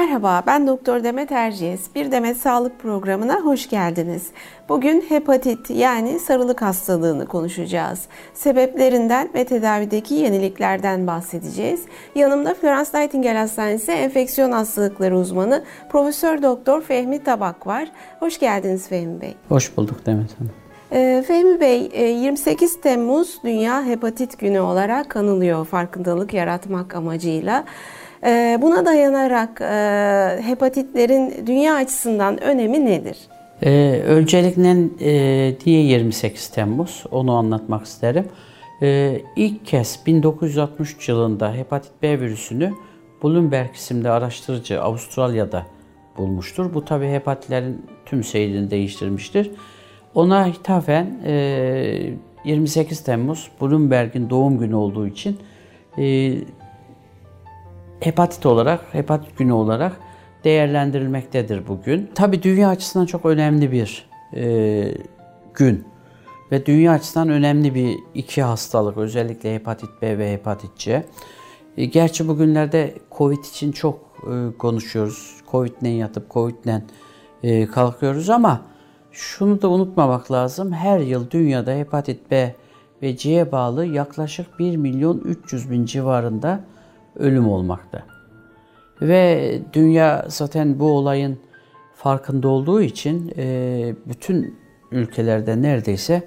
[0.00, 1.94] Merhaba, ben Doktor Demet Erciyes.
[1.94, 4.26] Bir Demet Sağlık programına hoş geldiniz.
[4.68, 8.06] Bugün hepatit yani sarılık hastalığını konuşacağız.
[8.34, 11.82] Sebeplerinden ve tedavideki yeniliklerden bahsedeceğiz.
[12.14, 17.88] Yanımda Florence Nightingale Hastanesi Enfeksiyon Hastalıkları uzmanı Profesör Doktor Fehmi Tabak var.
[18.20, 19.34] Hoş geldiniz Fehmi Bey.
[19.48, 20.52] Hoş bulduk Demet Hanım.
[20.92, 27.64] Ee, Fehmi Bey, 28 Temmuz Dünya Hepatit Günü olarak kanılıyor farkındalık yaratmak amacıyla.
[28.24, 33.16] Ee, buna dayanarak e, hepatitlerin dünya açısından önemi nedir?
[33.62, 34.70] Ee, öncelikle
[35.00, 38.28] e, niye 28 Temmuz onu anlatmak isterim.
[38.82, 42.72] Ee, ilk kez 1963 yılında hepatit B virüsünü
[43.24, 45.66] Bloomberg isimli araştırıcı Avustralya'da
[46.18, 46.74] bulmuştur.
[46.74, 49.50] Bu tabi hepatitlerin tüm seyrini değiştirmiştir.
[50.14, 52.12] Ona hitafen e,
[52.44, 55.38] 28 Temmuz Bloomberg'in doğum günü olduğu için
[55.98, 56.34] e,
[58.00, 59.92] hepatit olarak, hepatit günü olarak
[60.44, 62.10] değerlendirilmektedir bugün.
[62.14, 64.94] Tabi dünya açısından çok önemli bir e,
[65.54, 65.84] gün
[66.52, 71.04] ve dünya açısından önemli bir iki hastalık özellikle hepatit B ve hepatit C.
[71.76, 75.36] E, gerçi bugünlerde Covid için çok e, konuşuyoruz.
[75.50, 76.82] Covid'le yatıp Covid'le
[77.42, 78.60] e, kalkıyoruz ama
[79.12, 80.72] şunu da unutmamak lazım.
[80.72, 82.54] Her yıl dünyada hepatit B
[83.02, 86.60] ve C'ye bağlı yaklaşık 1 milyon 300 bin civarında
[87.16, 88.02] ölüm olmakta.
[89.02, 91.38] Ve dünya zaten bu olayın
[91.94, 94.58] farkında olduğu için e, bütün
[94.90, 96.22] ülkelerde neredeyse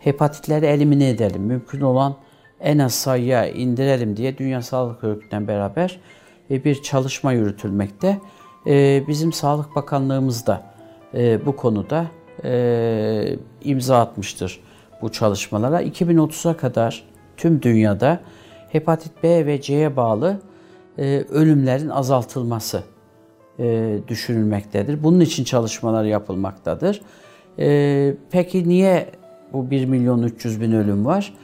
[0.00, 1.42] hepatitleri elimine edelim.
[1.42, 2.16] Mümkün olan
[2.60, 6.00] en az sayıya indirelim diye Dünya Sağlık Örgütü'nden beraber
[6.50, 8.20] e, bir çalışma yürütülmekte.
[8.66, 10.74] E, bizim Sağlık Bakanlığımız da
[11.46, 12.06] bu konuda
[13.64, 14.60] imza atmıştır
[15.02, 15.82] bu çalışmalara.
[15.82, 17.04] 2030'a kadar
[17.36, 18.20] tüm dünyada
[18.74, 20.40] hepatit B ve C'ye bağlı
[20.98, 22.82] e, ölümlerin azaltılması
[23.58, 25.02] e, düşünülmektedir.
[25.02, 27.02] Bunun için çalışmalar yapılmaktadır.
[27.58, 29.10] E, peki niye
[29.52, 31.34] bu 1 milyon 300 bin ölüm var?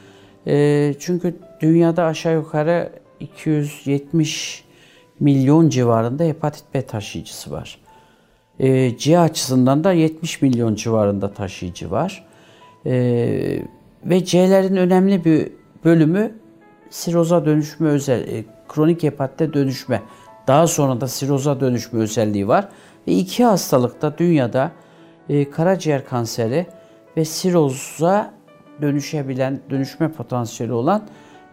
[0.47, 2.89] E, çünkü dünyada aşağı yukarı
[3.19, 4.63] 270
[5.19, 7.79] milyon civarında hepatit B taşıyıcısı var.
[8.59, 12.25] E, C açısından da 70 milyon civarında taşıyıcı var.
[12.85, 12.93] E,
[14.05, 15.51] ve C'lerin önemli bir
[15.85, 16.40] bölümü
[16.91, 20.01] siroza dönüşme özel, e, kronik hepatite dönüşme,
[20.47, 22.67] daha sonra da siroza dönüşme özelliği var.
[23.07, 24.71] Ve iki hastalıkta dünyada
[25.29, 26.65] e, karaciğer kanseri
[27.17, 28.33] ve siroza
[28.81, 31.01] dönüşebilen, dönüşme potansiyeli olan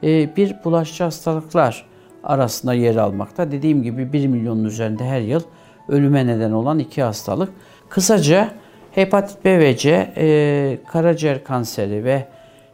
[0.03, 1.87] e, bir bulaşıcı hastalıklar
[2.25, 3.53] arasında yer almakta.
[3.53, 5.43] Dediğim gibi 1 milyonun üzerinde her yıl
[5.88, 7.53] ölüme neden olan iki hastalık.
[7.88, 8.50] Kısaca
[8.93, 12.28] hepatit B ve C, e, karaciğer kanseri ve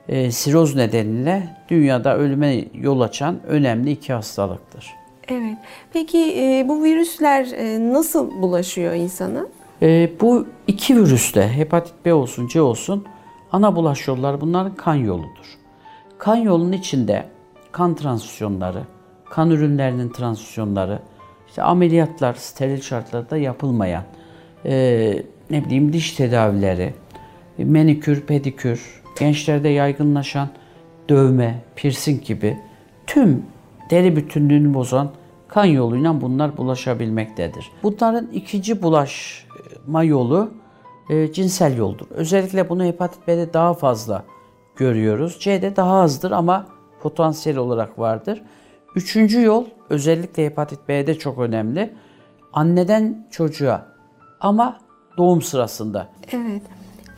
[0.09, 4.95] e, siroz nedeniyle dünyada ölüme yol açan önemli iki hastalıktır.
[5.29, 5.57] Evet.
[5.93, 9.47] Peki e, bu virüsler e, nasıl bulaşıyor insana?
[9.83, 13.05] E, bu iki virüste hepatit B olsun C olsun
[13.53, 15.59] ana bulaş yolları bunların kan yoludur.
[16.19, 17.25] Kan yolunun içinde
[17.73, 18.83] kan transfüzyonları,
[19.31, 20.99] kan ürünlerinin transfüzyonları,
[21.49, 24.05] işte ameliyatlar steril şartlarda yapılmayan,
[24.67, 24.73] e,
[25.51, 26.95] ne bileyim diş tedavileri,
[27.59, 30.49] menikür, pedikür, gençlerde yaygınlaşan
[31.09, 32.59] dövme, piercing gibi
[33.07, 33.47] tüm
[33.91, 35.11] deri bütünlüğünü bozan
[35.49, 37.71] kan yoluyla bunlar bulaşabilmektedir.
[37.83, 40.51] Bunların ikinci bulaşma yolu
[41.11, 42.07] e, cinsel yoldur.
[42.11, 44.25] Özellikle bunu hepatit B'de daha fazla
[44.77, 45.37] görüyoruz.
[45.41, 46.67] C'de daha azdır ama
[47.01, 48.43] potansiyel olarak vardır.
[48.97, 51.95] Üçüncü yol özellikle hepatit B'de çok önemli.
[52.53, 53.87] Anneden çocuğa
[54.41, 54.79] ama
[55.17, 56.09] doğum sırasında.
[56.33, 56.63] Evet.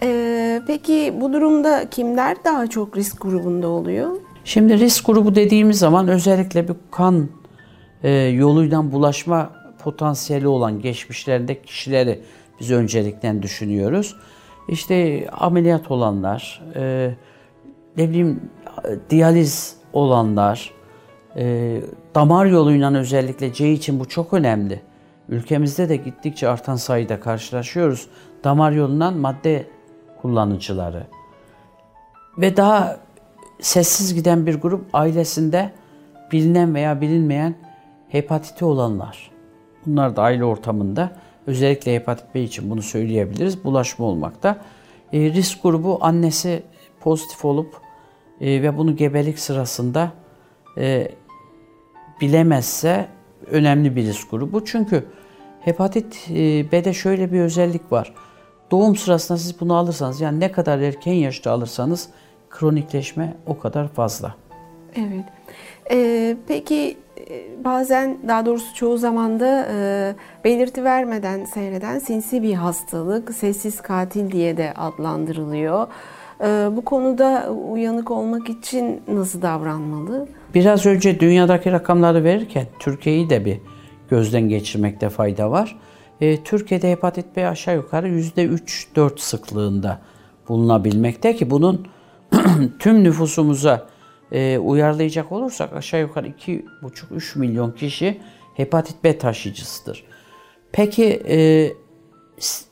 [0.03, 4.11] Ee, peki bu durumda kimler daha çok risk grubunda oluyor?
[4.45, 7.29] Şimdi risk grubu dediğimiz zaman özellikle bir kan
[8.03, 12.21] e, yoluyla bulaşma potansiyeli olan geçmişlerinde kişileri
[12.61, 14.17] biz öncelikten düşünüyoruz.
[14.69, 17.11] İşte ameliyat olanlar, e,
[17.97, 18.41] ne bileyim
[19.11, 20.73] diyaliz olanlar,
[21.37, 21.77] e,
[22.15, 24.81] damar yoluyla özellikle C için bu çok önemli.
[25.29, 28.07] Ülkemizde de gittikçe artan sayıda karşılaşıyoruz.
[28.45, 29.67] Damar yolundan madde
[30.27, 31.07] kullanıcıları
[32.39, 32.97] ve daha
[33.61, 35.73] sessiz giden bir grup ailesinde
[36.33, 37.55] bilinen veya bilinmeyen
[38.09, 39.31] hepatiti olanlar.
[39.87, 41.13] Bunlar da aile ortamında
[41.47, 43.65] özellikle hepatit B için bunu söyleyebiliriz.
[43.65, 44.59] Bulaşma olmakta.
[45.13, 46.63] E, risk grubu annesi
[47.01, 47.75] pozitif olup
[48.41, 50.13] e, ve bunu gebelik sırasında
[50.79, 51.09] e,
[52.21, 53.09] bilemezse
[53.47, 54.65] önemli bir risk grubu.
[54.65, 55.05] Çünkü
[55.61, 58.15] hepatit e, B'de şöyle bir özellik var.
[58.71, 62.09] Doğum sırasında siz bunu alırsanız yani ne kadar erken yaşta alırsanız
[62.51, 64.35] kronikleşme o kadar fazla.
[64.97, 65.25] Evet.
[65.91, 66.97] Ee, peki
[67.31, 70.15] e, bazen daha doğrusu çoğu zamanda e,
[70.45, 75.87] belirti vermeden seyreden sinsi bir hastalık, sessiz katil diye de adlandırılıyor.
[76.41, 76.47] E,
[76.77, 80.29] bu konuda uyanık olmak için nasıl davranmalı?
[80.55, 83.59] Biraz önce dünyadaki rakamları verirken Türkiye'yi de bir
[84.11, 85.79] gözden geçirmekte fayda var.
[86.21, 90.01] E, Türkiye'de hepatit B aşağı yukarı %3-4 sıklığında
[90.49, 91.87] bulunabilmekte ki bunun
[92.79, 93.87] tüm nüfusumuza
[94.33, 98.21] e, uyarlayacak olursak aşağı yukarı 2,5-3 milyon kişi
[98.55, 100.05] hepatit B taşıyıcısıdır.
[100.73, 101.73] Peki e,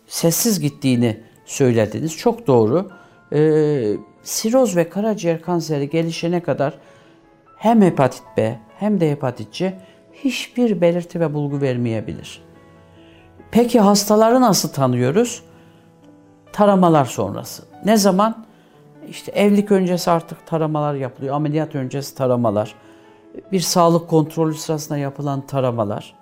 [0.07, 2.17] sessiz gittiğini söylediniz.
[2.17, 2.91] Çok doğru.
[3.33, 6.79] E, siroz ve karaciğer kanseri gelişene kadar
[7.57, 9.81] hem hepatit B hem de hepatit C
[10.13, 12.43] hiçbir belirti ve bulgu vermeyebilir.
[13.51, 15.43] Peki hastaları nasıl tanıyoruz?
[16.53, 17.63] Taramalar sonrası.
[17.85, 18.45] Ne zaman?
[19.09, 21.35] İşte evlilik öncesi artık taramalar yapılıyor.
[21.35, 22.75] Ameliyat öncesi taramalar.
[23.53, 26.15] Bir sağlık kontrolü sırasında yapılan taramalar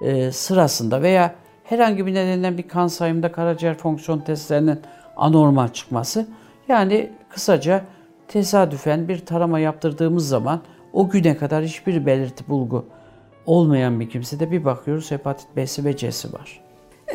[0.00, 1.34] e, sırasında veya
[1.64, 4.80] herhangi bir nedenden bir kan sayımında karaciğer fonksiyon testlerinin
[5.16, 6.26] anormal çıkması.
[6.68, 7.84] Yani kısaca
[8.28, 10.60] tesadüfen bir tarama yaptırdığımız zaman
[10.92, 12.84] o güne kadar hiçbir belirti bulgu
[13.46, 16.60] olmayan bir kimsede bir bakıyoruz hepatit B'si ve C'si var.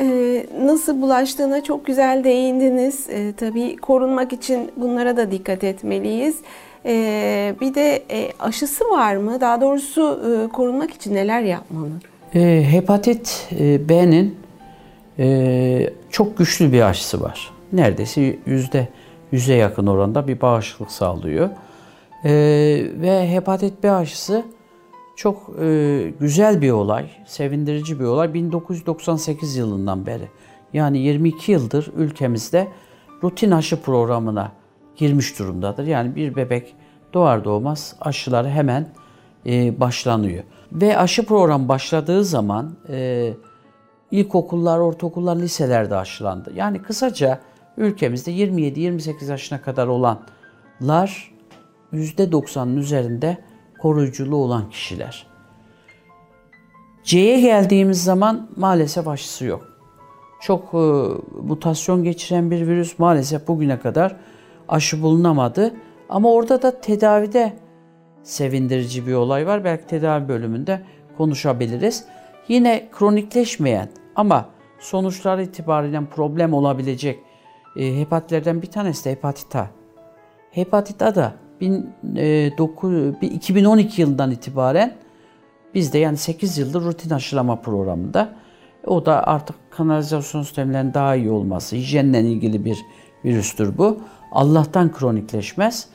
[0.00, 3.06] Ee, nasıl bulaştığına çok güzel değindiniz.
[3.10, 6.36] Ee, tabii korunmak için bunlara da dikkat etmeliyiz.
[6.86, 9.40] Ee, bir de e, aşısı var mı?
[9.40, 11.90] Daha doğrusu e, korunmak için neler yapmalı?
[12.34, 14.36] E, hepatit e, B'nin
[15.18, 17.50] e, çok güçlü bir aşısı var.
[17.72, 18.88] Neredeyse yüzde
[19.32, 21.50] yüze yakın oranda bir bağışıklık sağlıyor.
[22.24, 22.30] E,
[23.00, 24.42] ve hepatit B aşısı
[25.20, 28.34] çok e, güzel bir olay, sevindirici bir olay.
[28.34, 30.28] 1998 yılından beri
[30.72, 32.68] yani 22 yıldır ülkemizde
[33.22, 34.52] rutin aşı programına
[34.96, 35.86] girmiş durumdadır.
[35.86, 36.74] Yani bir bebek
[37.14, 38.88] doğar doğmaz aşıları hemen
[39.46, 40.44] e, başlanıyor.
[40.72, 43.32] Ve aşı program başladığı zaman e,
[44.10, 46.52] ilkokullar, ortaokullar, liselerde aşılandı.
[46.54, 47.40] Yani kısaca
[47.76, 51.34] ülkemizde 27-28 yaşına kadar olanlar
[51.92, 53.49] %90'ın üzerinde
[53.82, 55.26] koruyuculuğu olan kişiler.
[57.02, 59.68] C'ye geldiğimiz zaman maalesef aşısı yok.
[60.40, 60.78] Çok e,
[61.42, 64.16] mutasyon geçiren bir virüs maalesef bugüne kadar
[64.68, 65.74] aşı bulunamadı.
[66.08, 67.56] Ama orada da tedavide
[68.22, 69.64] sevindirici bir olay var.
[69.64, 70.82] Belki tedavi bölümünde
[71.16, 72.04] konuşabiliriz.
[72.48, 74.48] Yine kronikleşmeyen ama
[74.78, 77.18] sonuçlar itibariyle problem olabilecek
[77.76, 79.70] e, hepatitlerden bir tanesi de hepatit A.
[80.50, 84.94] Hepatit A da 2012 e, yılından itibaren
[85.74, 88.28] bizde yani 8 yıldır rutin aşılama programında
[88.86, 92.78] o da artık kanalizasyon sistemlerinin daha iyi olması, hijyenle ilgili bir
[93.24, 93.98] virüstür bu.
[94.32, 95.88] Allah'tan kronikleşmez.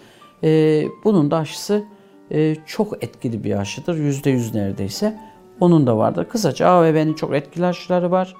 [0.44, 1.84] E, bunun da aşısı
[2.32, 3.96] e, çok etkili bir aşıdır.
[3.96, 5.20] %100 neredeyse.
[5.60, 6.26] Onun da vardır.
[6.30, 8.36] Kısaca A ve B'nin çok etkili aşıları var.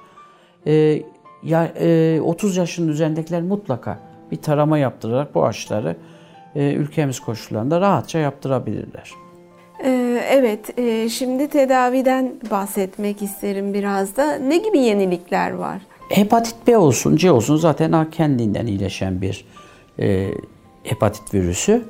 [2.20, 3.98] 30 yaşın üzerindekiler mutlaka
[4.30, 5.96] bir tarama yaptırarak bu aşıları
[6.62, 9.10] ülkemiz koşullarında rahatça yaptırabilirler.
[9.84, 14.34] Ee, evet, e, şimdi tedaviden bahsetmek isterim biraz da.
[14.34, 15.82] Ne gibi yenilikler var?
[16.08, 19.44] Hepatit B olsun, C olsun zaten kendinden iyileşen bir
[19.98, 20.30] e,
[20.82, 21.84] hepatit virüsü.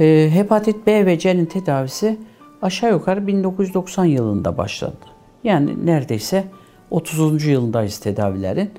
[0.00, 2.16] E, hepatit B ve C'nin tedavisi
[2.62, 4.96] aşağı yukarı 1990 yılında başladı.
[5.44, 6.44] Yani neredeyse
[6.90, 7.44] 30.
[7.44, 8.70] yılındayız tedavilerin.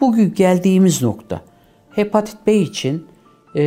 [0.00, 1.40] Bugün geldiğimiz nokta
[1.90, 3.06] hepatit B için
[3.56, 3.62] e,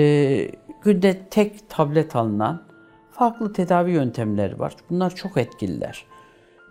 [0.83, 2.61] günde tek tablet alınan
[3.11, 4.75] farklı tedavi yöntemleri var.
[4.89, 6.05] Bunlar çok etkililer.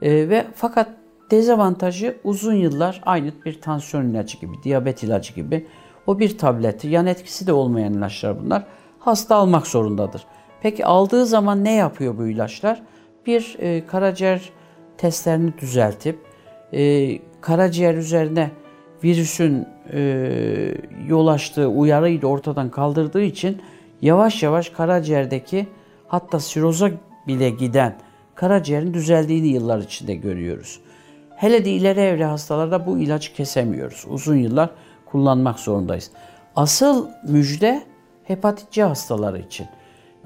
[0.03, 0.89] E, ve fakat
[1.31, 5.67] dezavantajı uzun yıllar aynı bir tansiyon ilacı gibi, diyabet ilacı gibi
[6.07, 8.65] o bir tableti, yan etkisi de olmayan ilaçlar bunlar.
[8.99, 10.25] Hasta almak zorundadır.
[10.63, 12.83] Peki aldığı zaman ne yapıyor bu ilaçlar?
[13.27, 14.51] Bir e, karaciğer
[14.99, 16.19] testlerini düzeltip
[16.73, 17.11] e,
[17.41, 18.51] karaciğer üzerine
[19.05, 20.75] virüsün e,
[21.07, 23.63] yol açtığı uyarıyı da ortadan kaldırdığı için
[24.03, 25.67] yavaş yavaş karaciğerdeki
[26.09, 26.91] hatta siroza
[27.27, 27.97] bile giden
[28.35, 30.81] karaciğerin düzeldiğini yıllar içinde görüyoruz.
[31.37, 34.05] Hele de ileri evre hastalarda bu ilacı kesemiyoruz.
[34.09, 34.71] Uzun yıllar
[35.07, 36.11] kullanmak zorundayız.
[36.57, 37.83] Asıl müjde
[38.25, 39.67] hepatit C hastaları için.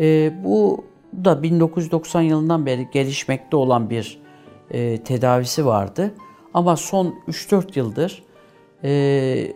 [0.00, 0.84] E, bu
[1.24, 4.22] da 1990 yılından beri gelişmekte olan bir
[4.70, 6.14] e, tedavisi vardı.
[6.54, 8.22] Ama son 3-4 yıldır
[8.84, 9.52] e,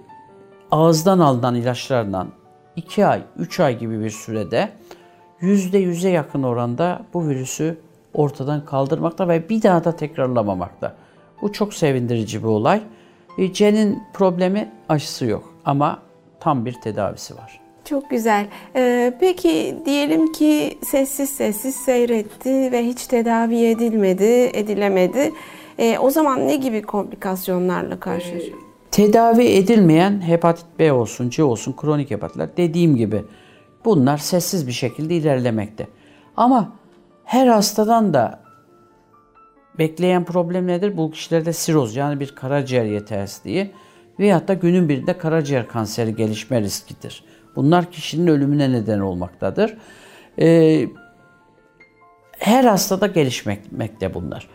[0.70, 2.28] ağızdan alınan ilaçlardan
[2.76, 4.68] 2 ay, 3 ay gibi bir sürede
[5.40, 7.78] %100'e yakın oranda bu virüsü
[8.14, 10.96] ortadan kaldırmakta ve bir daha da tekrarlamamakta.
[11.42, 12.82] Bu çok sevindirici bir olay.
[13.52, 15.98] C'nin problemi aşısı yok ama
[16.40, 17.60] tam bir tedavisi var.
[17.84, 18.46] Çok güzel.
[18.76, 25.32] Ee, peki diyelim ki sessiz sessiz seyretti ve hiç tedavi edilmedi, edilemedi.
[25.78, 28.65] Ee, o zaman ne gibi komplikasyonlarla karşılaşıyor?
[28.96, 33.24] Tedavi edilmeyen hepatit B olsun, C olsun, kronik hepatitler dediğim gibi
[33.84, 35.86] bunlar sessiz bir şekilde ilerlemekte.
[36.36, 36.72] Ama
[37.24, 38.40] her hastadan da
[39.78, 40.96] bekleyen problem nedir?
[40.96, 43.70] Bu kişilerde siroz yani bir karaciğer yetersizliği
[44.18, 47.24] veyahut da günün birinde karaciğer kanseri gelişme riskidir.
[47.56, 49.76] Bunlar kişinin ölümüne neden olmaktadır.
[50.38, 50.86] Ee,
[52.38, 54.48] her hastada gelişmekte bunlar.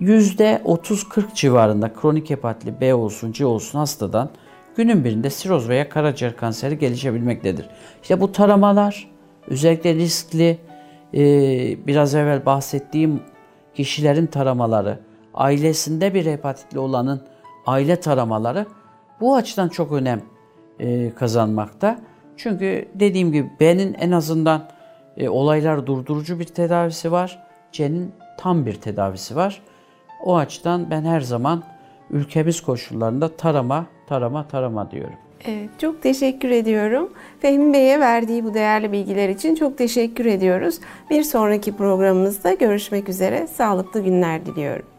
[0.00, 4.30] %30-40 civarında kronik hepatli B olsun C olsun hastadan
[4.76, 7.66] günün birinde siroz veya karaciğer kanseri gelişebilmektedir.
[8.02, 9.10] İşte bu taramalar
[9.48, 10.58] özellikle riskli
[11.14, 11.20] e,
[11.86, 13.20] biraz evvel bahsettiğim
[13.74, 14.98] kişilerin taramaları,
[15.34, 17.20] ailesinde bir hepatitli olanın
[17.66, 18.66] aile taramaları
[19.20, 20.22] bu açıdan çok önem
[20.78, 21.98] e, kazanmakta.
[22.36, 24.68] Çünkü dediğim gibi B'nin en azından
[25.16, 27.42] e, olaylar durdurucu bir tedavisi var.
[27.72, 29.62] C'nin tam bir tedavisi var.
[30.24, 31.62] O açıdan ben her zaman
[32.10, 35.16] ülkemiz koşullarında tarama, tarama, tarama diyorum.
[35.44, 37.12] Evet, çok teşekkür ediyorum.
[37.40, 40.80] Fehmi Bey'e verdiği bu değerli bilgiler için çok teşekkür ediyoruz.
[41.10, 43.46] Bir sonraki programımızda görüşmek üzere.
[43.46, 44.95] Sağlıklı günler diliyorum.